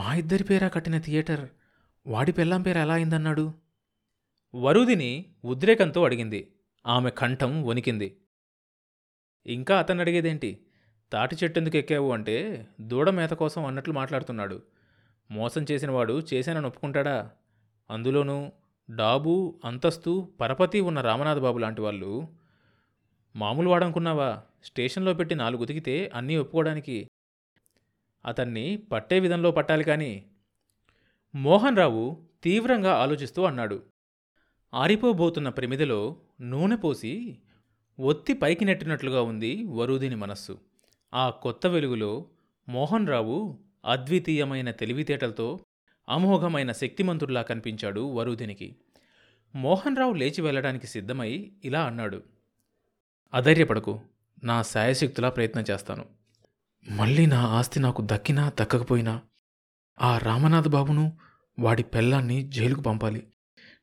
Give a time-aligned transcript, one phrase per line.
[0.00, 1.48] మా ఇద్దరి పేరా కట్టిన థియేటర్?
[2.06, 3.52] వాడి పెళ్ళాం పేరు ఎలా అయిందన్నాడు?
[4.54, 6.52] వరుదిని ఉద్రేకంతో అడిగింది.
[6.86, 8.16] ఆమె కంఠం వణికింది.
[9.46, 10.66] ఇంకా అతను అడిగేదేంటి?
[11.12, 14.62] తాటి చెట్టెందుకు ఎక్కావు అంటే దూడ మేత కోసం అన్నట్లు మాట్లాడుతున్నాడు.
[15.30, 17.30] మోసం చేసినవాడు చేశానని ఒప్పుకుంటాడా?
[17.90, 18.52] అందులోనూ
[18.94, 22.28] డాబు అంతస్తు పరపతి ఉన్న రామనాథబాబు లాంటి వాళ్ళు
[23.36, 24.42] మామూలు వాడనుకున్నావా?
[24.64, 27.08] స్టేషన్లో పెట్టి నాలుగు ఉతికితే అన్నీ ఒప్పుకోవడానికి
[28.24, 30.26] అతన్ని పట్టే విధంలో పట్టాలి కానీ
[31.34, 33.82] మోహన్ రావు తీవ్రంగా ఆలోచిస్తూ అన్నాడు.
[34.74, 37.38] ఆరిపోబోతున్న ప్రమిదలో నూనె పోసి
[38.00, 40.58] ఒత్తి పైకి నెట్టినట్లుగా ఉంది వరూదిని మనస్సు.
[41.14, 42.26] ఆ కొత్త వెలుగులో
[42.68, 45.60] మోహన్ రావు అద్వితీయమైన తెలివితేటలతో
[46.08, 48.76] అమోఘమైన శక్తిమంతుడిలా కనిపించాడు వరూదినికి.
[49.54, 52.22] మోహన్ రావు లేచి వెళ్ళడానికి సిద్ధమై ఇలా అన్నాడు.
[53.34, 54.00] అధైర్యపడకు
[54.44, 56.19] నా శాయశక్తులా ప్రయత్నం చేస్తాను.
[56.88, 59.22] మళ్ళీ నా ఆస్తి నాకు దక్కినా దక్కకపోయినా
[60.02, 61.18] ఆ రామనాథ్ బాబును
[61.58, 63.26] వాడి పెళ్ళాన్ని జైలుకు పంపాలి.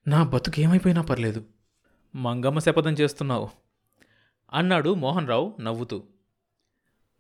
[0.08, 1.46] నా బతుకేమైపోయినా పర్లేదు.
[2.16, 3.50] మంగమ్మ శపథం చేస్తున్నావు
[4.54, 6.04] అన్నాడు మోహన్ రావు నవ్వుతూ.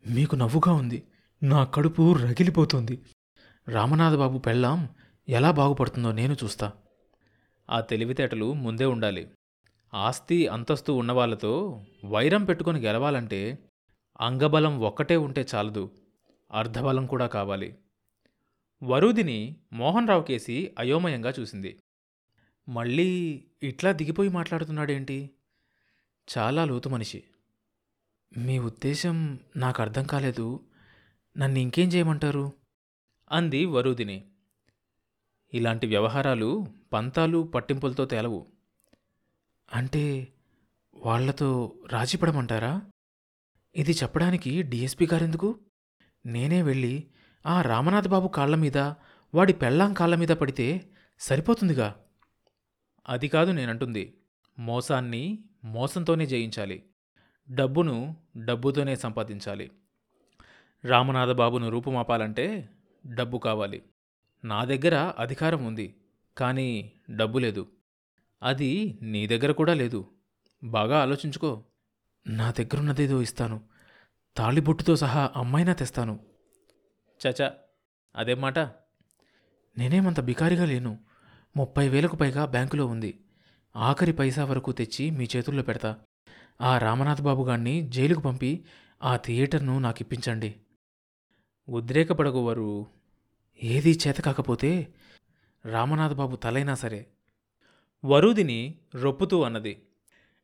[0.07, 1.03] మీకు నవ్వుగా ఉంది.
[1.43, 3.01] నా కడుపు రగిలిపోతుంది.
[3.67, 4.89] రామనాథ్ బాబు పెళ్ళాం
[5.29, 6.71] ఎలా బాగుపడుతుందో నేను చూస్తా.
[7.69, 9.31] ఆ తెలివితేటలు ముందే ఉండాలి.
[9.93, 13.66] ఆస్తి అంతస్తు ఉన్నవాళ్ళతో వైరం పెట్టుకొని గెలవాలంటే
[14.21, 15.91] అంగబలం ఒక్కటే ఉంటే చాలదు.
[16.51, 17.77] అర్ధబలం కూడా కావాలి.
[18.83, 21.79] వరూదిని మోహన్ రావు కేసి అయోమయంగా చూసింది.
[22.69, 25.29] మళ్ళీ ఇట్లా దిగిపోయి మాట్లాడుతున్నాడేంటి?
[26.37, 27.23] చాలా లోతు మనిషి.
[28.37, 30.59] మీ ఉద్దేశం నాకు అర్థం కాలేదు.
[31.37, 32.53] నన్ను ఇంకేం చేయమంటారు?
[33.31, 34.27] అంది వరూదిని.
[35.53, 38.47] ఇలాంటి వ్యవహారాలు పంతాలు పట్టింపులతో తేలవు.
[39.73, 40.27] అంటే
[40.93, 42.81] వాళ్ళతో రాజీపడమంటారా?
[43.77, 45.59] ఇది చెప్పడానికి డీఎస్పీ గారెందుకు?
[46.25, 47.07] నేనే వెళ్ళి
[47.45, 48.77] ఆ రామనాథ్ బాబు కాళ్ళ మీద
[49.33, 50.89] వాడి పెళ్ళాం కాళ్ళ మీద పడితే
[51.19, 52.05] సరిపోతుందిగా.
[53.09, 54.17] అది కాదు నేనంటుంది.
[54.59, 56.83] మోసాన్ని మోసంతోనే జయించాలి.
[57.49, 59.71] డబ్బును డబ్బుతోనే సంపాదించాలి.
[60.85, 62.69] రామనాథబాబును రూపుమాపాలంటే
[63.07, 63.83] డబ్బు కావాలి.
[64.45, 65.95] నా దగ్గర అధికారం ఉంది
[66.37, 67.67] కానీ డబ్బు లేదు.
[68.43, 70.11] అది నీ దగ్గర కూడా లేదు.
[70.63, 71.63] బాగా ఆలోచించుకో.
[72.27, 73.61] నా దగ్గరున్నదేదో ఇస్తాను.
[74.37, 76.19] తాళిబొట్టుతో సహా అమ్మైనా తెస్తాను.
[77.27, 77.53] చచా
[78.15, 78.59] అదేం మాట.
[79.77, 80.99] నేనేమంత బికారిగా లేను.
[81.57, 83.19] ముప్పై వేలకు పైగా బ్యాంకులో ఉంది.
[83.75, 85.97] ఆఖరి పైసా వరకు తెచ్చి మీ చేతుల్లో పెడతా.
[86.61, 88.65] ఆ రామనాథ్ బాబు గాన్ని జైలుకు పంపి
[89.03, 90.55] ఆ థియేటర్ను నాకు ఇప్పించండి
[91.69, 92.85] ఉద్రేకపడకు వారు.
[93.63, 94.93] ఏదీ చేత కాకపోతే
[95.65, 97.07] రామనాథ్ బాబు తలైనా సరే.
[98.05, 99.83] వరూదిని రొప్పుతూ అన్నది.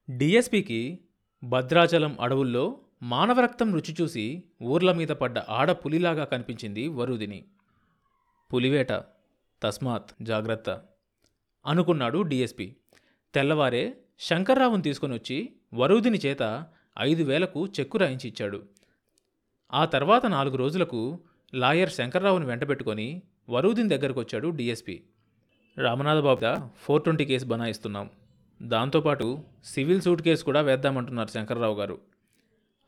[0.09, 1.02] డిఎస్పికి
[1.43, 7.45] భద్రాచలం అడవుల్లో మానవరక్తం రుచి చూసి ఊర్ల మీద పడ్డ ఆడ పులిలాగా కనిపించింది వరుదిని.
[8.53, 8.93] పులివేట
[9.63, 10.81] తస్మాత్ జాగ్రత్త
[11.65, 12.75] అనుకున్నాడు డిఎస్పి.
[13.33, 16.65] తెల్లవారే శంకర్రావును తీసుకొని వచ్చి వరూదిని చేత
[16.99, 18.63] ఐదు వేలకు చెక్కు రాయించి ఇచ్చాడు.
[19.73, 21.19] ఆ తర్వాత నాలుగు రోజులకు
[21.53, 25.03] లాయర్ శంకర్రావును వెంటబెట్టుకొని వరూదిని దగ్గరకు వచ్చాడు DSP.
[25.77, 28.09] Ramanathababu four twenty case బనాయిస్తున్నాం.
[28.63, 31.99] దాంతోపాటు సివిల్ సూట్ కేసు కూడా వేద్దామంటున్నారు శంకర్రావు గారు.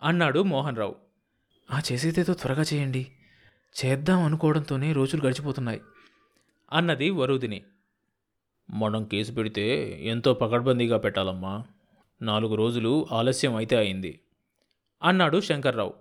[0.04, 0.96] అన్నాడు మోహన్ రావు
[1.72, 3.08] ఆ చేసేదేదో త్వరగా చేయండి.
[3.76, 5.82] చేద్దాం అనుకోవడంతోనే రోజులు గడిచిపోతున్నాయి
[6.74, 7.64] అన్నది వరూదిని.
[8.70, 9.66] మనం కేసు పెడితే
[10.06, 11.64] ఎంతో పకడ్బందీగా పెట్టాలమ్మా.
[12.22, 14.20] నాలుగు రోజులు ఆలస్యం అయితే అయింది
[15.04, 15.94] అన్నాడు శంకర్రావు.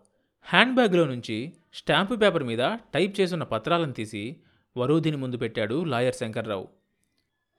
[0.42, 4.36] హ్యాండ్ బ్యాగ్లో నుంచి స్టాంపు పేపర్ మీద టైప్ చేసున్న పత్రాలను తీసి
[4.76, 6.83] వరూదిని ముందు పెట్టాడు లాయర్ శంకర్రావు.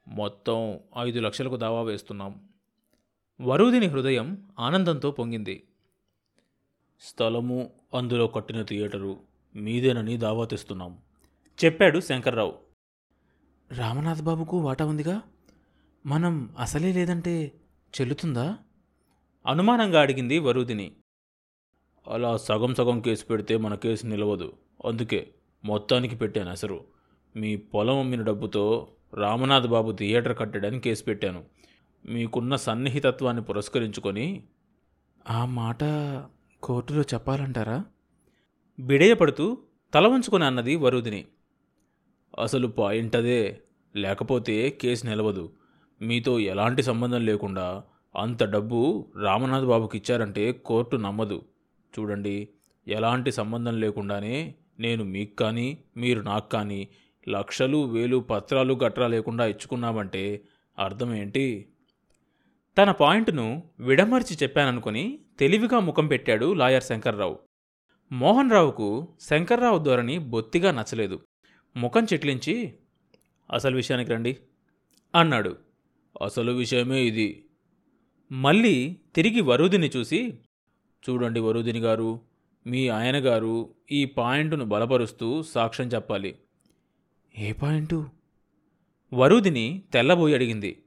[0.07, 2.49] మొత్తం ఐదు లక్షలకు దావా వేస్తున్నాం.
[3.41, 5.63] వరుదిని హృదయం ఆనందంతో పొంగింది.
[7.01, 9.17] స్థలము అందులో కట్టిన థియేటరు
[9.55, 10.97] మీదేనని దావా తెస్తున్నాం.
[11.65, 12.55] చెప్పాడు శంకర్రావు.
[13.71, 15.21] రామనాథ్ బాబుకు వాటా ఉందిగా?
[16.05, 17.51] మనం అసలే లేదంటే
[18.01, 18.57] చెల్లుతుందా?
[19.47, 20.91] అనుమానంగా అడిగింది వరుదిని.
[22.07, 24.53] అలా సగం సగం కేసు పెడితే మన కేసు నిలవదు.
[24.85, 25.33] అందుకే
[25.65, 26.83] మొత్తానికి పెట్టాను అసలు.
[27.35, 31.43] మీ పొలం అమ్మిన డబ్బుతో రామనాథ్ బాబు థియేటర్ కట్టడానికి కేసు పెట్టాను.
[32.05, 34.43] మీకున్న సన్నిహితత్వాన్ని పురస్కరించుకొని
[35.29, 35.83] ఆ మాట
[36.63, 37.85] కోర్టులో చెప్పాలంటారా?
[38.79, 39.57] బిడేయపడుతూ
[39.93, 41.25] తల వంచుకొని అన్నది వరుదిని.
[42.39, 43.61] అసలు పాయింట్ అదే.
[43.95, 45.53] లేకపోతే కేసు నిలవదు.
[46.01, 47.83] మీతో ఎలాంటి సంబంధం లేకుండా
[48.15, 51.41] అంత డబ్బు రామనాథ్ బాబుకి ఇచ్చారంటే కోర్టు నమ్మదు.
[51.99, 52.49] చూడండి
[52.87, 56.87] ఎలాంటి సంబంధం లేకుండానే నేను మీకు కానీ మీరు నాకు కానీ
[57.29, 60.45] లక్షలు వేలు పత్రాలు గట్రా లేకుండా ఇచ్చుకున్నామంటే
[60.79, 61.67] అర్థం ఏంటి
[62.77, 67.39] తన పాయింట్ను విడమర్చి చెప్పాననుకుని తెలివిగా ముఖం పెట్టాడు లాయర్ శంకర్రావు.
[68.11, 71.19] మోహన్ రావుకు శంకర్రావు ధోరణి బొత్తిగా నచ్చలేదు.
[71.77, 72.73] ముఖం చిట్లించి
[73.53, 74.37] అసలు విషయానికి రండి
[75.15, 75.57] అన్నాడు.
[76.21, 77.45] అసలు విషయమే ఇది
[78.31, 80.41] మళ్ళీ తిరిగి వరుదిని చూసి
[81.09, 82.21] చూడండి వరుదిని గారు
[82.67, 86.39] మీ ఆయన గారు ఈ పాయింట్ను బలపరుస్తూ సాక్ష్యం చెప్పాలి.
[87.37, 88.05] ఏ పాయింటు?
[89.13, 90.83] వరుదిని తెల్లబోయి అడిగింది.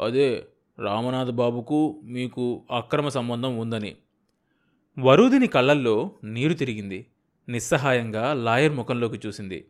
[0.00, 0.46] అదే
[0.78, 3.96] రామనాథ్ బాబుకు మీకు అక్రమ సంబంధం ఉందని.
[4.98, 7.06] వరుదిని కళ్ళల్లో నీరు తిరిగింది.
[7.48, 9.68] నిస్సహాయంగా లాయర్ ముఖంలోకి చూసింది.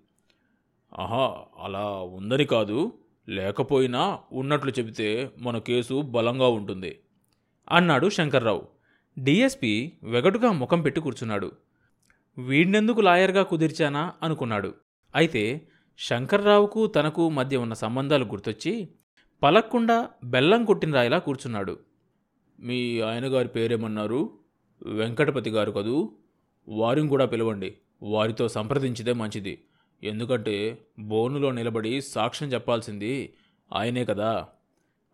[0.98, 2.92] ఆహా అలా ఉందని కాదు.
[3.28, 6.98] లేకపోయినా ఉన్నట్లు చెబితే మన కేసు బలంగా ఉంటుంది
[7.72, 8.68] అన్నాడు శంకర్రావు.
[9.18, 11.52] డిఎస్పి వెగటుగా ముఖం పెట్టి కూర్చున్నాడు.
[12.38, 14.74] వీడినెందుకు లాయర్గా కుదిర్చానా అనుకున్నాడు.
[15.14, 15.68] అయితే
[15.98, 18.88] శంకర్రావుకు తనకు మధ్య ఉన్న సంబంధాలు గుర్తొచ్చి
[19.42, 21.78] పలక్కుండా బెల్లం కొట్టిన రాయిలా కూర్చున్నాడు.
[22.60, 24.38] మీ ఆయనగారి పేరేమన్నారు?
[24.82, 26.12] వెంకటపతి గారు కదూ?
[26.68, 27.78] వారిని కూడా పిలవండి.
[28.02, 29.64] వారితో సంప్రదించితే మంచిది.
[30.02, 33.34] ఎందుకంటే బోనులో నిలబడి సాక్ష్యం చెప్పాల్సింది
[33.74, 34.48] ఆయనే కదా?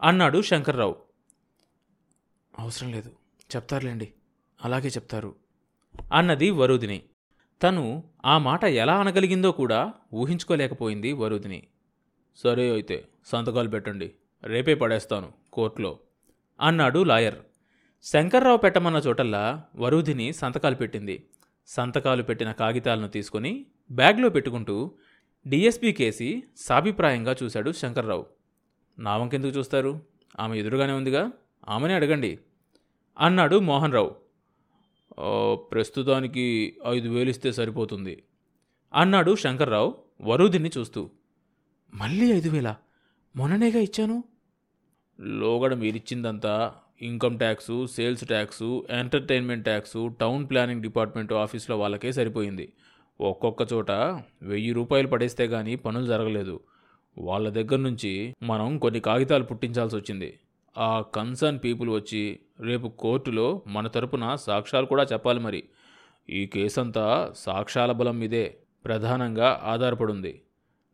[0.03, 0.97] అన్నాడు శంకర్రావు.
[2.59, 3.11] అవసరం లేదు.
[3.56, 4.12] చెప్తారులేండి.
[4.65, 5.35] అలాగే చెప్తారు.
[6.12, 7.03] అన్నది వరుదిని.
[7.62, 11.62] తను ఆ మాట ఎలా అనగలిగిందో కూడా ఊహించుకోలేకపోయింది వరుదిని
[12.37, 14.12] సరే అయితే సంతకాలు పెట్టండి.
[14.45, 15.99] రేపే పడేస్తాను కోర్టులో
[16.61, 17.39] అన్నాడు లాయర్.
[18.03, 21.27] శంకర్రావు పెట్టమన్న చోటల్లా వరుదిని సంతకాలు పెట్టింది.
[21.67, 24.93] సంతకాలు పెట్టిన కాగితాలను తీసుకొని బ్యాగ్లో పెట్టుకుంటూ
[25.49, 28.27] డిఎస్పీ కేసి సాభిప్రాయంగా చూశాడు శంకర్రావు.
[28.99, 30.01] నా వంకెందుకు చూస్తారు?
[30.41, 31.31] ఆమె ఎదురుగానే ఉందిగా?
[31.69, 32.39] ఆమెనే అడగండి
[33.19, 34.17] అన్నాడు మోహన్ రావు
[35.73, 38.23] ప్రస్తుతానికి ఐదు వేలు ఇస్తే సరిపోతుంది.
[38.95, 41.11] అన్నాడు శంకర్రావు వరుదిని చూస్తూ.
[41.95, 42.77] మళ్ళీ ఐదు వేల?
[43.37, 44.25] మొన్ననేగా ఇచ్చాను?
[45.21, 52.73] లోగడ మీరిచ్చిందంతా income tax sales tax entertainment tax town planning department ఆఫీస్లో వాళ్ళకే సరిపోయింది.
[53.21, 53.91] ఒక్కొక్క చోట
[54.43, 56.61] వెయ్యి రూపాయలు పడేస్తే కానీ పనులు జరగలేదు.
[57.19, 60.39] వాళ్ళ దగ్గర నుంచి మనం కొన్ని కాగితాలు పుట్టించాల్సి వచ్చింది
[60.79, 65.65] ఆ కన్సర్న్ పీపుల్ వచ్చి రేపు కోర్టులో మన తరపున సాక్ష్యాలు కూడా చెప్పాలి మరి.
[66.31, 70.43] ఈ కేసంతా సాక్ష్యాల బలం మీదే ప్రధానంగా ఆధారపడుంది.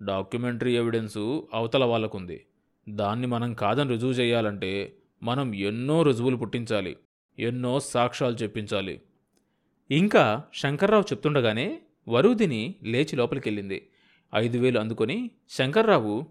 [0.02, 2.46] డాక్యుమెంటరీ ఎవిడెన్సు అవతల వాళ్ళకుంది.
[2.88, 6.96] దాన్ని మనం కాదని రుజువు చేయాలంటే మనం ఎన్నో రుజువులు పుట్టించాలి.
[7.38, 9.02] ఎన్నో సాక్ష్యాలు చెప్పించాలి.
[9.90, 11.78] ఇంకా శంకర్రావు చెప్తుండగానే
[12.08, 13.88] వరుదిని లేచి లోపలికెళ్ళింది.
[14.34, 16.26] ఐదు వేలు అందుకొని శంకర్రావు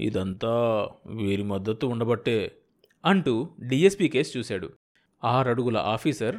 [0.00, 2.52] ఇదంతా వీరి మద్దతు ఉండబట్టే
[3.04, 4.70] అంటూ డిఎస్పీ కేసు చూశాడు.
[5.24, 6.36] ఆరడుగుల ఆఫీసర్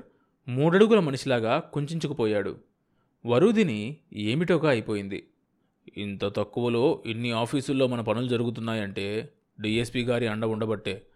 [0.47, 2.57] మూడడుగుల మనిషిలాగా కుంచుకుపోయాడు
[3.25, 5.27] వరుదిని ఏమిటోగా అయిపోయింది.
[5.97, 11.07] ఇంత తక్కువలో ఇన్ని ఆఫీసుల్లో మన పనులు జరుగుతున్నాయంటే డిఎస్పీ గారి అండ ఉండబట్టే.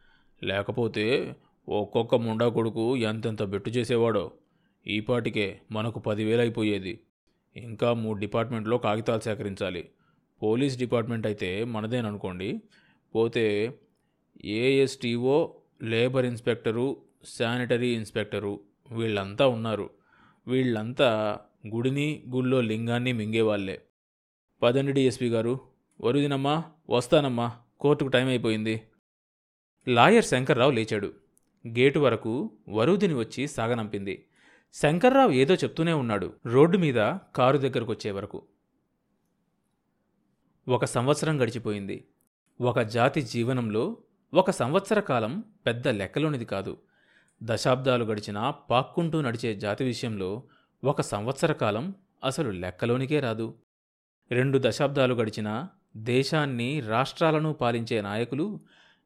[0.43, 1.35] లేకపోతే
[1.69, 4.31] ఒక్కొక్క ముండా కొడుకు ఎంతెంత బెట్టు చేసేవాడో.
[4.87, 6.99] ఈపాటికే మనకు పదివేలు అయిపోయేది
[7.55, 9.89] ఇంకా మూడు డిపార్ట్మెంట్లో కాగితాలు సేకరించాలి.
[10.43, 12.61] పోలీస్ డిపార్ట్మెంట్ అయితే మనదేననుకోండి.
[13.15, 13.73] పోతే
[14.45, 15.53] ASTO
[15.83, 18.59] labour inspector sanitary inspector
[18.91, 19.89] వీళ్ళంతా ఉన్నారు.
[20.47, 21.39] వీళ్ళంతా
[21.75, 23.81] గుడిని గుళ్ళో లింగాన్ని మింగేవాళ్ళే
[24.61, 25.59] పదండి డిఎస్పీ గారు.
[26.01, 27.51] వరుదినమ్మా వస్తానమ్మా.
[27.79, 28.81] కోర్టుకు టైం అయిపోయింది.
[29.87, 31.13] లాయర్ శంకర్రావు లేచాడు.
[31.67, 34.25] గేటు వరకు వరుదిని వచ్చి సాగనంపింది.
[34.73, 36.33] శంకర్రావు ఏదో చెప్తూనే ఉన్నాడు.
[36.45, 36.95] రోడ్డు మీద
[37.35, 38.43] కారు దగ్గరకు వచ్చే వరకు.
[40.67, 42.07] ఒక సంవత్సరం గడిచిపోయింది.
[42.61, 43.97] ఒక జాతి జీవనంలో
[44.33, 46.77] ఒక సంవత్సర కాలం పెద్ద లెక్కలోనిది కాదు.
[47.43, 50.43] దశాబ్దాలు గడిచినా పాక్కుంటూ నడిచే జాతి విషయంలో
[50.83, 53.55] ఒక సంవత్సర కాలం అసలు లెక్కలోనికే రాదు.
[54.31, 58.59] రెండు దశాబ్దాలు గడిచినా దేశాన్ని రాష్ట్రాలను పాలించే నాయకులు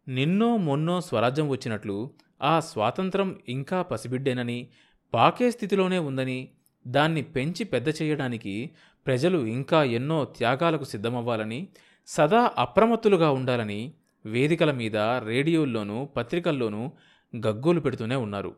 [0.08, 2.12] నిన్నో మొన్నో స్వరాజ్యం వచ్చినట్లు
[2.42, 4.70] ఆ స్వాతంత్రం ఇంకా పసిబిడ్డేనని
[5.14, 6.52] పాకే స్థితిలోనే ఉందని
[6.88, 8.72] దాన్ని పెంచి పెద్ద చేయడానికి
[9.06, 11.68] ప్రజలు ఇంకా ఎన్నో త్యాగాలకు సిద్ధమవ్వాలని
[12.08, 13.94] సదా అప్రమత్తులుగా ఉండాలని
[14.26, 16.92] వేదికల మీద రేడియోల్లోనూ పత్రికల్లోనూ
[17.36, 18.56] గగ్గోలు పెడుతూనే ఉన్నారు.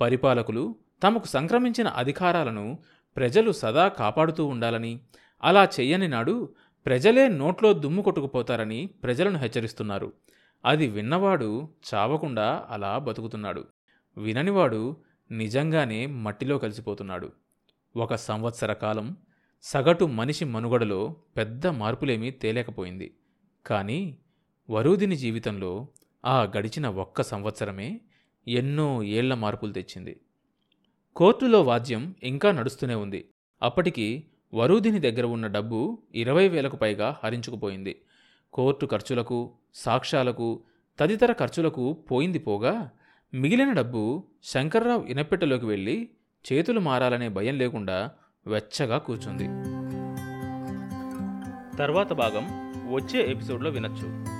[0.00, 2.78] పరిపాలకులు తమకు సంక్రమించిన అధికారాలను
[3.16, 5.00] ప్రజలు సదా కాపాడుతూ ఉండాలని
[5.42, 6.54] అలా చెయ్యని నాడు
[6.86, 10.12] ప్రజలే నోట్లో దుమ్ము కొట్టుకుపోతారని ప్రజలను హెచ్చరిస్తున్నారు.
[10.64, 13.64] అది విన్నవాడు చావకుండా అలా బతుకుతున్నాడు.
[14.16, 14.96] విననివాడు
[15.30, 17.32] నిజంగానే మట్టిలో కలిసిపోతున్నాడు.
[17.96, 19.16] ఒక సంవత్సర కాలం
[19.62, 23.14] సగటు మనిషి మనుగడలో పెద్ద మార్పులేమీ తేలేకపోయింది.
[23.66, 24.18] కానీ
[24.70, 25.88] వరూదిని జీవితంలో
[26.24, 28.00] ఆ గడిచిన ఒక్క సంవత్సరమే
[28.48, 30.20] ఎన్నో ఏళ్ళ మార్పులు తెచ్చింది.
[31.16, 33.24] కోర్టులో వాద్యం ఇంకా నడుస్తూనే ఉంది.
[33.62, 34.24] అప్పటికి
[34.54, 38.00] వరూదిని దగ్గర ఉన్న డబ్బు ఇరవై వేలకు పైగా హరించుకుపోయింది.
[38.52, 40.62] కోర్టు ఖర్చులకు సాక్ష్యాలకు
[40.98, 42.90] తదితర ఖర్చులకు పోయింది పోగా
[43.34, 46.10] మిగిలిన డబ్బు శంకర్రావు ఇనపెట్టెలోకి వెళ్ళి
[46.52, 48.10] చేతులు మారాలనే భయం లేకుండా
[48.46, 49.44] వెచ్చగా కూర్చుంది.
[51.76, 54.39] తర్వాత భాగం వచ్చే ఎపిసోడ్లో వినొచ్చు.